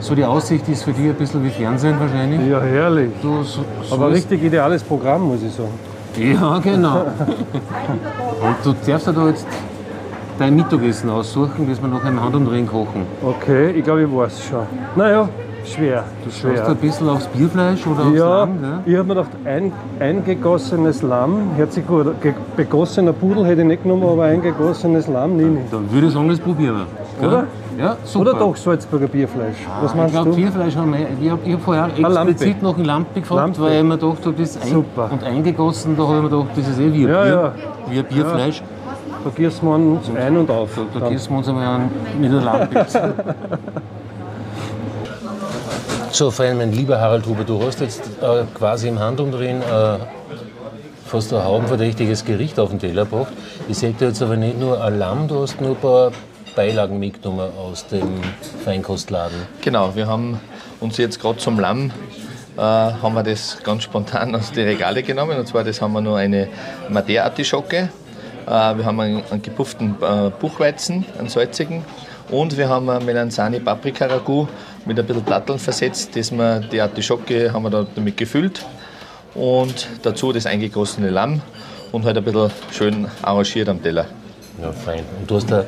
so 0.00 0.14
die 0.14 0.24
Aussicht 0.24 0.68
ist 0.68 0.82
für 0.82 0.92
dich 0.92 1.06
ein 1.06 1.14
bisschen 1.14 1.44
wie 1.44 1.50
Fernsehen 1.50 1.98
wahrscheinlich. 2.00 2.48
ja, 2.50 2.60
herrlich. 2.60 3.10
Du, 3.22 3.42
so, 3.42 3.60
so 3.82 3.94
Aber 3.94 4.10
richtig 4.10 4.42
ideales 4.42 4.82
Programm, 4.82 5.22
muss 5.28 5.42
ich 5.42 5.52
sagen. 5.54 5.70
Ja, 6.16 6.58
genau. 6.58 6.98
und 8.42 8.56
du 8.64 8.74
darfst 8.90 9.06
dir 9.06 9.12
da 9.12 9.28
jetzt 9.28 9.46
dein 10.38 10.56
Mittagessen 10.56 11.08
aussuchen, 11.08 11.68
das 11.68 11.80
wir 11.80 11.88
noch 11.88 12.04
im 12.04 12.20
Handumdrehen 12.20 12.66
kochen. 12.66 13.06
Okay, 13.22 13.70
ich 13.70 13.84
glaube, 13.84 14.02
ich 14.02 14.12
weiß 14.12 14.42
schon. 14.44 14.66
Naja, 14.96 15.28
schwer. 15.66 16.04
Du 16.24 16.30
schaust 16.30 16.44
ein 16.46 16.56
schwer. 16.64 16.74
bisschen 16.74 17.08
aufs 17.08 17.26
Bierfleisch 17.26 17.86
oder 17.86 18.02
aufs 18.06 18.16
Ja, 18.16 18.38
Lamm, 18.40 18.60
gell? 18.60 18.70
ich 18.92 18.96
habe 18.98 19.08
mir 19.08 19.14
gedacht, 19.14 19.30
ein, 19.44 19.72
eingegossenes 20.00 21.02
Lamm, 21.02 21.50
hört 21.56 21.72
sich 21.72 21.86
gut. 21.86 22.06
Begossener 22.56 23.12
Pudel 23.12 23.44
hätte 23.46 23.62
ich 23.62 23.66
nicht 23.68 23.82
genommen, 23.82 24.04
aber 24.08 24.24
eingegossenes 24.24 25.06
Lamm 25.08 25.36
nehme 25.36 25.60
ich. 25.64 25.70
Dann 25.70 25.90
würde 25.92 26.06
ich 26.06 26.12
sagen, 26.12 26.28
das 26.28 26.38
probieren 26.40 26.76
wir. 27.20 27.26
Oder? 27.28 27.44
Ja, 27.78 27.96
super. 28.04 28.30
Oder 28.30 28.38
doch 28.38 28.56
Salzburger 28.56 29.06
Bierfleisch. 29.08 29.56
Was 29.80 29.92
ich 29.92 29.96
meinst 29.96 30.12
glaube, 30.14 30.30
du? 30.30 30.36
Bierfleisch 30.36 30.76
haben 30.76 30.92
wir. 30.92 31.06
Ich 31.20 31.30
habe 31.30 31.52
hab 31.52 31.60
vorher 31.62 31.88
Lampe. 31.98 32.30
explizit 32.32 32.62
noch 32.62 32.76
ein 32.76 32.84
Lampe 32.84 33.20
gefragt, 33.20 33.56
Lampe. 33.56 33.60
weil 33.62 33.76
ich 33.78 33.82
mir 33.84 33.98
gedacht 33.98 34.26
habe, 34.26 34.34
das 34.38 34.60
ein, 34.60 34.68
Super. 34.68 35.08
und 35.10 35.24
eingegossen, 35.24 35.96
da 35.96 36.02
habe 36.06 36.16
ich 36.18 36.22
mir 36.24 36.28
gedacht, 36.30 36.48
das 36.56 36.68
ist 36.68 36.78
eh 36.78 36.92
wie 36.92 37.04
ein 37.06 37.10
Ja, 37.10 37.22
Bier. 37.22 37.32
ja. 37.32 37.52
Wie 37.90 37.98
ein 37.98 38.04
Bierfleisch. 38.04 38.62
Da 39.24 39.30
gießen 39.34 39.68
wir 39.68 39.74
uns 39.76 40.10
ein 40.16 40.36
und 40.36 40.50
auf. 40.50 40.70
Da, 40.92 40.98
da 41.00 41.08
gießen 41.08 41.30
wir 41.32 41.38
uns 41.38 41.48
einmal 41.48 41.66
an 41.66 41.90
mit 42.20 42.32
der 42.32 42.40
Lampe. 42.40 42.86
so, 46.14 46.30
fein, 46.30 46.58
mein 46.58 46.72
lieber 46.72 47.00
Harald 47.00 47.26
Huber, 47.26 47.44
du 47.44 47.62
hast 47.62 47.80
jetzt 47.80 48.02
äh, 48.20 48.44
quasi 48.54 48.88
im 48.88 48.98
Handumdrehen 48.98 49.62
äh, 49.62 49.98
fast 51.06 51.32
ein 51.32 51.42
haubenverdächtiges 51.42 52.24
Gericht 52.24 52.58
auf 52.58 52.70
den 52.70 52.78
Teller 52.78 53.04
gebracht. 53.04 53.32
Ich 53.68 53.78
sehe 53.78 53.94
da 53.98 54.06
jetzt 54.06 54.20
aber 54.20 54.36
nicht 54.36 54.58
nur 54.60 54.82
ein 54.82 54.98
Lamm, 54.98 55.28
du 55.28 55.40
hast 55.40 55.60
nur 55.60 55.70
ein 55.70 55.76
paar 55.76 56.12
Beilagen 56.54 56.98
mitgenommen 56.98 57.50
aus 57.58 57.86
dem 57.86 58.20
Feinkostladen. 58.64 59.36
Genau, 59.62 59.94
wir 59.94 60.06
haben 60.06 60.38
uns 60.80 60.98
jetzt 60.98 61.18
gerade 61.18 61.38
zum 61.38 61.58
Lamm 61.58 61.90
äh, 62.56 62.60
haben 62.60 63.14
wir 63.14 63.22
das 63.22 63.62
ganz 63.62 63.84
spontan 63.84 64.34
aus 64.36 64.52
den 64.52 64.68
Regale 64.68 65.02
genommen. 65.02 65.38
Und 65.38 65.48
zwar 65.48 65.64
das 65.64 65.80
haben 65.80 65.94
wir 65.94 66.02
nur 66.02 66.18
eine 66.18 66.48
Madeira-Artischocke, 66.90 67.88
äh, 68.46 68.50
wir 68.50 68.84
haben 68.84 69.00
einen, 69.00 69.22
einen 69.30 69.40
gepufften 69.40 69.96
äh, 70.02 70.30
Buchweizen, 70.38 71.06
einen 71.18 71.28
salzigen 71.28 71.84
und 72.30 72.56
wir 72.56 72.68
haben 72.68 72.88
ein 72.90 73.04
Melanzani 73.04 73.60
Paprika 73.60 74.06
Ragout 74.06 74.48
mit 74.86 74.98
ein 74.98 75.06
bisschen 75.06 75.24
Platteln 75.24 75.58
versetzt. 75.58 76.16
Das 76.16 76.30
wir, 76.30 76.60
die 76.60 76.80
Artischocke 76.80 77.52
haben 77.52 77.62
wir 77.62 77.70
da 77.70 77.86
damit 77.94 78.16
gefüllt 78.16 78.64
und 79.34 79.88
dazu 80.02 80.32
das 80.32 80.46
eingegossene 80.46 81.10
Lamm 81.10 81.40
und 81.92 82.04
halt 82.04 82.16
ein 82.16 82.24
bisschen 82.24 82.50
schön 82.70 83.06
arrangiert 83.22 83.68
am 83.68 83.82
Teller. 83.82 84.06
Ja, 84.60 84.72
fein. 84.72 85.04
Und 85.20 85.30
du 85.30 85.36
hast 85.36 85.50
da 85.50 85.64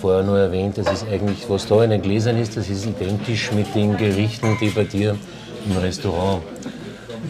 vorher 0.00 0.22
noch 0.22 0.36
erwähnt, 0.36 0.78
das 0.78 0.90
ist 0.92 1.06
eigentlich, 1.08 1.48
was 1.48 1.66
da 1.66 1.84
in 1.84 1.90
den 1.90 2.02
Gläsern 2.02 2.38
ist, 2.38 2.56
das 2.56 2.68
ist 2.68 2.86
identisch 2.86 3.52
mit 3.52 3.74
den 3.74 3.96
Gerichten, 3.96 4.56
die 4.60 4.68
bei 4.68 4.84
dir 4.84 5.16
im 5.66 5.76
Restaurant 5.76 6.42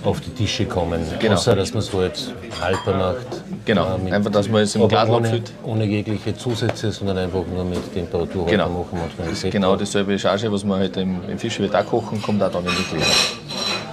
auf 0.05 0.21
die 0.21 0.31
Tische 0.31 0.65
kommen. 0.67 1.01
Genau. 1.19 1.35
Außer, 1.35 1.55
dass 1.55 1.73
man 1.73 1.83
es 1.83 1.93
halt 1.93 2.35
halber 2.61 2.95
macht. 2.99 3.43
Genau, 3.65 3.99
mit- 3.99 4.13
einfach, 4.13 4.31
dass 4.31 4.49
man 4.49 4.63
es 4.63 4.75
im 4.75 4.89
Glas 4.89 5.09
ohne, 5.09 5.43
ohne 5.63 5.85
jegliche 5.85 6.35
Zusätze, 6.37 6.91
sondern 6.91 7.19
einfach 7.19 7.43
nur 7.53 7.65
mit 7.65 7.93
Temperatur 7.93 8.47
Genau. 8.47 8.69
machen. 8.69 8.87
manchmal 8.99 9.29
Das 9.29 9.45
ist 9.45 9.51
genau 9.53 9.77
dasselbe 9.77 10.19
Charge, 10.19 10.51
was 10.51 10.65
wir 10.65 10.75
halt 10.77 10.97
im, 10.97 11.19
im 11.29 11.39
Fischwirt 11.39 11.75
auch 11.75 11.87
kochen, 11.87 12.21
kommt 12.23 12.43
auch 12.43 12.51
dann 12.51 12.65
in 12.65 12.71
die 12.71 12.95
Gläser. 12.97 13.11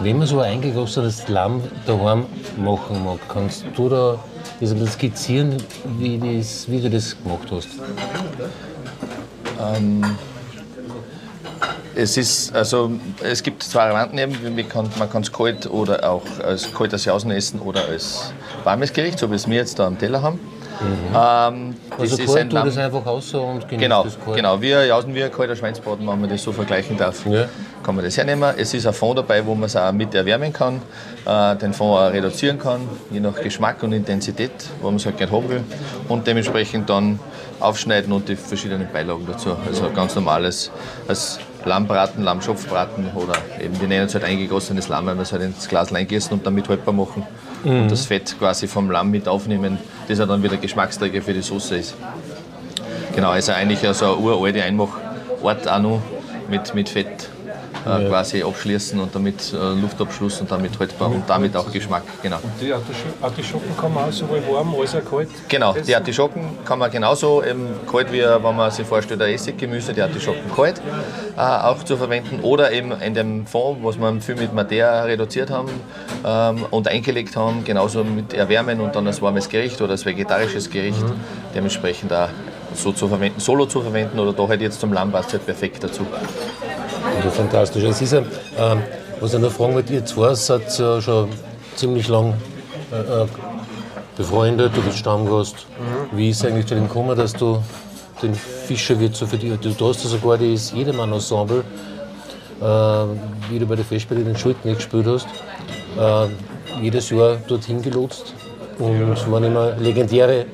Wenn 0.01 0.17
man 0.17 0.27
so 0.27 0.39
ein 0.39 0.53
eingegossenes 0.53 1.27
Lamm 1.27 1.61
daheim 1.85 2.25
machen 2.57 3.03
mag, 3.03 3.19
kannst 3.27 3.65
du 3.75 3.89
da 3.89 4.17
das 4.61 4.71
ein 4.71 4.79
bisschen 4.79 4.93
skizzieren, 4.93 5.57
wie, 5.99 6.17
das, 6.37 6.69
wie 6.69 6.79
du 6.81 6.89
das 6.89 7.15
gemacht 7.21 7.47
hast? 7.51 7.67
Es 11.95 12.17
ist, 12.17 12.55
also, 12.55 12.91
es 13.23 13.41
gibt 13.43 13.63
zwei 13.63 13.89
Varianten 13.89 14.17
eben, 14.17 14.69
kann, 14.69 14.89
man 14.97 15.09
kann 15.09 15.21
es 15.23 15.31
kalt 15.31 15.69
oder 15.69 16.09
auch 16.09 16.21
als 16.45 16.71
kaltes 16.73 17.05
Jausen 17.05 17.31
essen 17.31 17.59
oder 17.59 17.85
als 17.87 18.31
warmes 18.63 18.93
Gericht, 18.93 19.19
so 19.19 19.29
wie 19.31 19.35
es 19.35 19.47
wir 19.49 19.57
jetzt 19.57 19.79
da 19.79 19.87
am 19.87 19.97
Teller 19.97 20.21
haben. 20.21 20.39
Ähm, 20.81 21.75
das 21.89 21.99
Also 22.11 22.23
ist 22.23 22.25
kalt 22.33 22.37
ein 22.45 22.49
Lamm- 22.51 22.65
das 22.67 22.77
einfach 22.77 23.05
raus 23.05 23.33
und 23.33 23.67
genießt 23.67 23.79
Genau, 23.81 24.03
das 24.03 24.17
kalt. 24.23 24.37
genau. 24.37 24.61
Wir 24.61 24.85
jausen 24.85 25.13
wie 25.13 25.23
ein 25.23 25.31
kalter 25.31 25.55
Schweinsbraten, 25.55 26.07
wenn 26.07 26.21
man 26.21 26.29
das 26.29 26.41
so 26.41 26.53
vergleichen 26.53 26.95
darf. 26.95 27.25
Ja. 27.25 27.45
Kann 27.83 27.95
man 27.95 28.05
das 28.05 28.15
hernehmen. 28.15 28.53
Es 28.55 28.73
ist 28.73 28.87
ein 28.87 28.93
Fond 28.93 29.17
dabei, 29.17 29.45
wo 29.45 29.55
man 29.55 29.65
es 29.65 29.75
auch 29.75 29.91
mit 29.91 30.15
erwärmen 30.15 30.53
kann, 30.53 30.81
äh, 31.25 31.55
den 31.57 31.73
Fond 31.73 31.97
auch 31.99 32.13
reduzieren 32.13 32.59
kann, 32.59 32.81
je 33.11 33.19
nach 33.19 33.35
Geschmack 33.41 33.83
und 33.83 33.91
Intensität, 33.91 34.51
wo 34.81 34.87
man 34.87 34.95
es 34.97 35.05
halt 35.05 35.17
gerne 35.17 35.33
haben 35.33 35.49
will. 35.49 35.63
Und 36.07 36.25
dementsprechend 36.27 36.89
dann 36.89 37.19
aufschneiden 37.59 38.13
und 38.13 38.29
die 38.29 38.37
verschiedenen 38.37 38.87
Beilagen 38.93 39.27
dazu. 39.29 39.57
Also 39.67 39.89
ganz 39.93 40.15
normales 40.15 40.71
als 41.09 41.39
Lammbraten, 41.65 42.23
Lammschopfbraten 42.23 43.11
oder 43.15 43.33
eben, 43.61 43.79
wir 43.79 43.87
nennen 43.87 44.05
es 44.05 44.13
halt 44.13 44.23
eingegossenes 44.23 44.87
Lamm, 44.87 45.05
weil 45.07 45.15
wir 45.15 45.23
es 45.23 45.31
halt 45.31 45.43
ins 45.43 45.67
Glas 45.67 45.93
eingießen 45.93 46.31
und 46.31 46.45
damit 46.45 46.69
haltbar 46.69 46.93
machen. 46.93 47.23
Und 47.63 47.91
das 47.91 48.05
Fett 48.05 48.37
quasi 48.39 48.67
vom 48.67 48.89
Lamm 48.89 49.11
mit 49.11 49.27
aufnehmen, 49.27 49.77
das 50.07 50.19
ja 50.19 50.25
dann 50.25 50.41
wieder 50.41 50.57
Geschmacksträger 50.57 51.21
für 51.21 51.33
die 51.33 51.41
Soße 51.41 51.75
ist. 51.75 51.95
Genau, 53.13 53.31
also 53.31 53.51
eigentlich 53.51 53.81
ja 53.81 53.93
so 53.93 54.05
eine 54.05 54.15
uralte 54.15 54.63
Einmachort 54.63 55.67
auch 55.67 55.79
noch 55.79 56.01
mit, 56.49 56.73
mit 56.73 56.87
Fett 56.87 57.29
äh, 57.85 58.07
quasi 58.07 58.43
abschließen 58.43 58.99
und 58.99 59.13
damit 59.13 59.53
äh, 59.53 59.57
Luftabschluss 59.81 60.41
und 60.41 60.51
damit 60.51 60.77
haltbar 60.79 61.09
und 61.09 61.23
damit 61.27 61.55
auch 61.55 61.71
Geschmack. 61.71 62.03
Genau. 62.21 62.37
Die 62.61 62.73
Artisch- 62.73 62.95
Artischocken 63.21 63.75
kann 63.79 63.93
man 63.93 64.05
auch 64.09 64.11
sowohl 64.11 64.41
warm 64.51 64.73
als 64.79 64.95
auch 64.95 65.05
kalt 65.09 65.29
Genau, 65.47 65.73
die 65.73 65.79
essen. 65.79 65.93
Artischocken 65.95 66.41
kann 66.65 66.79
man 66.79 66.91
genauso 66.91 67.43
eben 67.43 67.67
kalt 67.91 68.11
wie 68.11 68.21
wenn 68.21 68.55
man 68.55 68.71
sich 68.71 68.85
vorstellt, 68.85 69.21
ein 69.21 69.33
Essiggemüse, 69.33 69.93
die 69.93 70.01
Artischocken 70.01 70.51
kalt 70.55 70.81
äh, 71.37 71.41
auch 71.41 71.83
zu 71.83 71.97
verwenden 71.97 72.39
oder 72.41 72.71
eben 72.71 72.91
in 73.01 73.13
dem 73.13 73.45
Fond, 73.47 73.83
was 73.83 73.97
wir 73.97 74.21
viel 74.21 74.35
mit 74.35 74.53
Madeira 74.53 75.03
reduziert 75.03 75.49
haben 75.49 75.69
ähm, 76.25 76.65
und 76.71 76.87
eingelegt 76.87 77.35
haben, 77.35 77.63
genauso 77.63 78.03
mit 78.03 78.33
erwärmen 78.33 78.79
und 78.81 78.95
dann 78.95 79.07
als 79.07 79.21
warmes 79.21 79.47
Gericht 79.49 79.81
oder 79.81 79.91
als 79.91 80.05
vegetarisches 80.05 80.69
Gericht 80.69 81.03
dementsprechend 81.55 82.11
auch 82.13 82.29
so 82.75 82.91
zu 82.91 83.07
verwenden, 83.07 83.39
solo 83.39 83.65
zu 83.65 83.81
verwenden 83.81 84.19
oder 84.19 84.31
da 84.33 84.47
halt 84.47 84.61
jetzt 84.61 84.79
zum 84.79 84.93
Lamm 84.93 85.11
passt 85.11 85.31
halt 85.33 85.45
perfekt 85.45 85.83
dazu. 85.83 86.05
Also 87.15 87.29
fantastisch. 87.31 87.83
Es 87.83 88.01
ist 88.01 88.13
ja, 88.13 88.19
ähm, 88.57 88.81
was 89.19 89.33
ich 89.33 89.39
noch 89.39 89.51
fragen 89.51 89.73
wollte, 89.73 89.93
ihr 89.93 90.05
zwei 90.05 90.33
seid 90.33 90.77
ja 90.77 91.01
schon 91.01 91.29
ziemlich 91.75 92.07
lang 92.07 92.33
äh, 92.91 93.23
äh, 93.23 93.27
befreundet, 94.17 94.75
du 94.75 94.81
bist 94.81 94.97
Stammgast. 94.97 95.65
Wie 96.11 96.29
ist 96.29 96.39
es 96.39 96.45
eigentlich 96.45 96.65
zu 96.65 96.75
dem 96.75 96.87
gekommen, 96.87 97.17
dass 97.17 97.33
du 97.33 97.61
den 98.21 98.33
Fischerwirt 98.33 99.15
so 99.15 99.25
für 99.25 99.37
dich, 99.37 99.57
du, 99.59 99.87
hast 99.87 100.03
ja 100.03 100.09
sogar 100.09 100.37
das 100.37 100.71
Jedermann-Ensemble, 100.71 101.63
äh, 102.61 102.63
wie 103.49 103.59
du 103.59 103.65
bei 103.65 103.75
der 103.75 103.85
Festspiele 103.85 104.23
den 104.23 104.37
Schulden 104.37 104.75
gespielt 104.75 105.07
hast, 105.07 105.27
äh, 105.97 106.27
jedes 106.81 107.09
Jahr 107.09 107.37
dorthin 107.47 107.81
gelotst. 107.81 108.33
Und 108.77 109.13
es 109.13 109.29
waren 109.29 109.43
immer 109.43 109.71
legendäre 109.77 110.45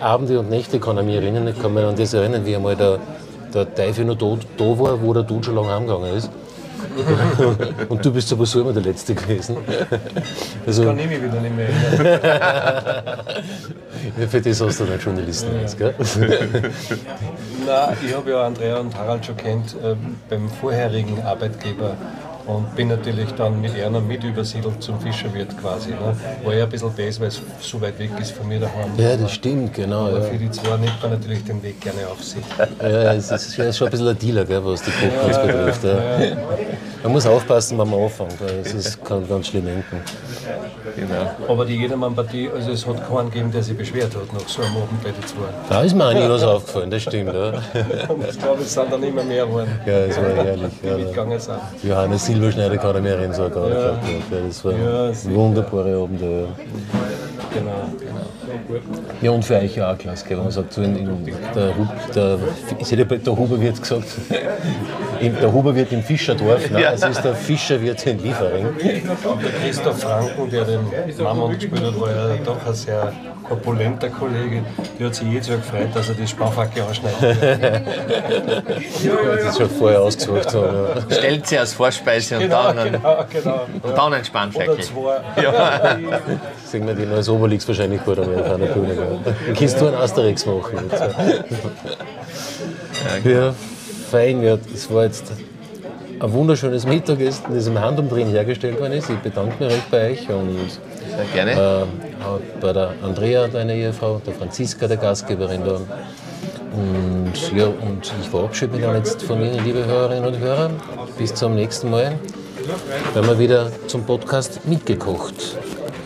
Abende 0.00 0.38
und 0.38 0.50
Nächte, 0.50 0.78
kann 0.78 0.98
ich 0.98 1.04
mich 1.04 1.16
erinnern. 1.16 1.48
Ich 1.48 1.60
kann 1.60 1.72
mich 1.72 1.84
an 1.84 1.96
das 1.96 2.12
erinnern, 2.12 2.44
wie 2.44 2.56
einmal 2.56 2.76
der, 2.76 2.98
der 3.54 3.74
Teufel 3.74 4.04
noch 4.04 4.16
da, 4.16 4.36
da 4.56 4.64
war, 4.78 5.00
wo 5.00 5.12
der 5.12 5.22
Dude 5.22 5.44
schon 5.44 5.54
lange 5.54 5.70
heimgegangen 5.70 6.16
ist. 6.16 6.30
und 7.88 8.04
du 8.04 8.12
bist 8.12 8.28
sowieso 8.28 8.60
immer 8.60 8.72
der 8.72 8.82
Letzte 8.82 9.14
gewesen. 9.14 9.56
Also, 10.66 10.84
Kann 10.84 10.98
ich 10.98 11.08
mich 11.08 11.22
wieder 11.22 11.40
nicht 11.40 11.56
mehr 11.56 11.68
erinnern. 11.68 13.18
für 14.30 14.40
das 14.40 14.60
hast 14.60 14.80
du 14.80 14.84
dann 14.84 14.98
Journalisten 14.98 15.60
jetzt, 15.60 15.78
gell? 15.78 15.94
Nein, 17.66 17.96
ich 18.06 18.14
habe 18.14 18.30
ja 18.30 18.46
Andrea 18.46 18.78
und 18.78 18.96
Harald 18.96 19.26
schon 19.26 19.36
kennt 19.36 19.74
äh, 19.74 19.94
beim 20.28 20.48
vorherigen 20.48 21.22
Arbeitgeber 21.22 21.96
und 22.46 22.74
bin 22.76 22.88
natürlich 22.88 23.30
dann 23.32 23.60
mit 23.60 23.74
einer 23.74 24.00
mit 24.00 24.22
übersiedelt 24.24 24.82
zum 24.82 25.00
Fischerwirt 25.00 25.56
quasi. 25.60 25.90
Ne? 25.90 26.16
War 26.44 26.54
ja 26.54 26.64
ein 26.64 26.70
bisschen 26.70 26.92
besser, 26.92 27.20
weil 27.22 27.28
es 27.28 27.40
so 27.60 27.80
weit 27.80 27.98
weg 27.98 28.10
ist 28.20 28.32
von 28.32 28.46
mir 28.48 28.60
daheim. 28.60 28.90
Ja, 28.96 29.16
das 29.16 29.32
stimmt, 29.32 29.74
genau. 29.74 30.06
Aber 30.06 30.18
Ja. 30.18 30.24
für 30.24 30.36
die 30.38 30.50
zwei 30.50 30.76
nimmt 30.76 31.00
man 31.02 31.10
natürlich 31.12 31.44
den 31.44 31.62
Weg 31.62 31.80
gerne 31.80 32.06
auf 32.10 32.22
sich. 32.22 32.42
Ja, 32.80 33.12
es 33.14 33.30
ist, 33.30 33.54
schon 33.76 33.86
ein 33.86 33.90
bisschen 33.90 34.08
ein 34.08 34.18
Dealer, 34.18 34.44
gell, 34.44 34.64
was 34.64 34.82
die 34.82 34.90
Kochkunst 34.90 35.42
betrifft. 35.42 35.84
Ja. 35.84 36.36
Man 37.02 37.12
muss 37.12 37.26
aufpassen, 37.26 37.78
wenn 37.78 37.88
man 37.90 38.00
anfängt, 38.02 38.40
weil 38.40 38.60
es 38.64 38.74
ist, 38.74 39.04
kann 39.04 39.26
ganz 39.28 39.48
schlimm 39.48 39.66
enden. 39.66 39.84
Aber 41.48 41.64
die 41.64 41.76
Jedermann-Partie, 41.76 42.50
also 42.54 42.70
es 42.70 42.86
hat 42.86 43.08
keinen 43.08 43.30
gegeben, 43.30 43.52
der 43.52 43.62
sich 43.62 43.76
beschwert 43.76 44.14
hat 44.14 44.32
nach 44.32 44.48
so 44.48 44.62
einem 44.62 44.76
Abend 44.76 45.02
bei 45.02 45.10
den 45.10 45.26
zwei. 45.26 45.44
Da 45.68 45.82
ist 45.82 45.94
mir 45.94 46.14
nie 46.14 46.28
was 46.28 46.42
aufgefallen, 46.42 46.90
das 46.90 47.02
stimmt. 47.02 47.32
Ja, 47.34 47.52
ich 48.30 48.38
glaube, 48.38 48.62
es 48.62 48.72
sind 48.74 48.92
dann 48.92 49.02
immer 49.02 49.22
mehr 49.24 49.46
geworden, 49.46 49.70
ja 49.86 49.92
es 50.06 50.16
war 50.16 50.24
herrlich. 50.24 50.72
die 50.82 50.86
Ja. 50.88 50.96
mitgegangen 50.96 51.38
sind. 51.40 51.58
Johannes 51.82 52.26
Silberschneider 52.26 52.76
kann 52.78 52.96
ich 52.96 53.02
mich 53.02 53.12
erinnern, 53.12 53.32
so 53.34 53.48
Garde 53.48 53.74
gehabt. 53.74 54.04
Ja, 54.30 54.38
das 54.46 54.64
war 54.64 54.72
Ja, 54.72 55.34
wunderbare 55.34 55.96
Abend. 55.96 56.20
Ja. 56.20 56.28
Genau, 57.54 57.70
genau. 57.98 58.80
Ja, 59.22 59.30
und 59.30 59.44
für 59.44 59.56
euch 59.56 59.76
ja 59.76 59.92
auch 59.92 59.98
klasse, 59.98 60.24
wenn 60.28 60.38
man 60.38 60.50
sagt, 60.50 60.72
so 60.72 60.82
in, 60.82 60.96
in, 60.96 61.26
der, 61.54 61.76
Hub, 61.76 61.88
der, 62.14 62.38
der 63.18 63.36
Huber 63.36 63.60
wird 63.60 63.80
gesagt, 63.80 64.04
der 65.20 65.52
Huber 65.52 65.74
wird 65.74 65.92
im 65.92 66.02
Fischerdorf, 66.02 66.70
nein, 66.70 66.84
es 66.94 67.02
ist 67.02 67.22
der 67.22 67.34
Fischerwirt 67.34 68.06
in 68.06 68.22
Liefering. 68.22 68.66
Der 68.82 69.50
Christoph 69.62 70.00
Franken, 70.00 70.50
der 70.50 70.64
den 70.64 70.80
Mammon 71.22 71.54
gespielt 71.54 71.82
hat, 71.84 72.00
war 72.00 72.10
ja 72.10 72.36
doch 72.44 72.66
ein 72.66 72.74
sehr 72.74 73.12
opulenter 73.48 74.08
Kollege. 74.08 74.62
Der 74.98 75.06
hat 75.06 75.14
sich 75.14 75.28
jedes 75.28 75.48
Jahr 75.48 75.58
gefreut, 75.58 75.88
dass 75.94 76.08
er 76.08 76.14
die 76.16 76.26
Sparfacke 76.26 76.82
anschneidet. 76.84 77.82
Das 78.66 79.52
ist 79.52 79.58
schon 79.58 79.70
vorher 79.70 80.02
ausgesucht. 80.02 80.52
Ja. 80.52 81.16
Stellt 81.16 81.46
sie 81.46 81.58
als 81.58 81.72
Vorspeise 81.72 82.36
und 82.36 82.42
Genau, 82.42 82.62
dann, 82.64 82.78
einen, 82.78 82.92
genau, 82.92 83.24
genau. 83.32 83.66
und 83.82 83.96
dann 83.96 83.98
einen 84.00 84.14
Oder 84.14 84.24
Spanferkel. 84.24 84.80
zwei. 84.80 85.42
Ja. 85.42 85.98
Sehen 86.66 86.86
wir 86.86 86.94
die 86.94 87.06
als 87.06 87.28
Obelix 87.28 87.66
wahrscheinlich 87.68 88.04
gut 88.04 88.18
an 88.18 88.34
einer 88.34 88.66
Bühne. 88.66 88.96
Dann 89.24 89.54
kannst 89.54 89.80
du 89.80 89.86
einen 89.86 89.96
Asterix 89.96 90.44
machen. 90.46 90.90
Jetzt. 90.90 91.02
Ja, 93.24 93.54
fein. 94.06 94.42
Ja, 94.42 94.56
das 94.56 94.92
war 94.92 95.04
jetzt 95.04 95.32
ein 96.18 96.32
wunderschönes 96.32 96.86
Mittagessen, 96.86 97.44
das 97.52 97.66
im 97.66 97.78
Handumdrehen 97.78 98.28
hergestellt 98.28 98.80
worden 98.80 98.94
ist. 98.94 99.10
Ich 99.10 99.18
bedanke 99.18 99.62
mich 99.62 99.72
recht 99.72 99.90
bei 99.90 100.10
euch 100.12 100.28
und 100.30 100.56
Sehr 101.34 101.44
gerne. 101.44 101.52
äh, 101.52 102.24
auch 102.24 102.40
bei 102.60 102.72
der 102.72 102.94
Andrea, 103.02 103.46
deiner 103.48 103.74
Ehefrau, 103.74 104.20
der 104.26 104.34
Franziska, 104.34 104.88
der 104.88 104.96
Gastgeberin 104.96 105.62
da. 105.64 105.80
Und, 106.72 107.52
ja, 107.54 107.66
und 107.66 108.12
ich 108.20 108.28
verabschiede 108.28 108.72
mich 108.72 108.82
dann 108.82 108.96
jetzt 108.96 109.22
von 109.22 109.40
Ihnen, 109.40 109.64
liebe 109.64 109.84
Hörerinnen 109.84 110.26
und 110.26 110.38
Hörer. 110.38 110.70
Bis 111.18 111.34
zum 111.34 111.54
nächsten 111.54 111.90
Mal, 111.90 112.18
wenn 113.14 113.26
wir 113.26 113.38
wieder 113.38 113.70
zum 113.86 114.04
Podcast 114.04 114.66
Mitgekocht 114.66 115.56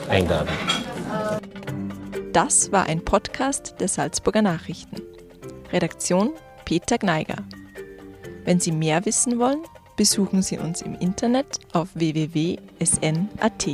einladen. 0.08 0.48
Das 2.32 2.70
war 2.70 2.86
ein 2.86 3.04
Podcast 3.04 3.74
der 3.80 3.88
Salzburger 3.88 4.42
Nachrichten. 4.42 5.02
Redaktion 5.72 6.30
Peter 6.64 6.98
Gneiger. 6.98 7.36
Wenn 8.44 8.60
Sie 8.60 8.72
mehr 8.72 9.04
wissen 9.04 9.38
wollen, 9.38 9.62
besuchen 9.96 10.42
Sie 10.42 10.58
uns 10.58 10.82
im 10.82 10.94
Internet 10.94 11.58
auf 11.72 11.88
www.sn.at. 11.94 13.66